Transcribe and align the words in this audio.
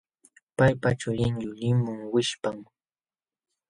Paypa 0.57 0.89
chulin 0.99 1.33
yuliqmun 1.43 1.99
wishpam. 2.13 2.57